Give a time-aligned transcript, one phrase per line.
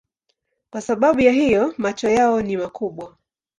[0.69, 3.17] Kwa sababu ya hiyo macho yao ni makubwa.